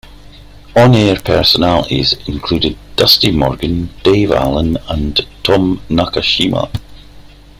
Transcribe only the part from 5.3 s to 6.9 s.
Tom Nakashima.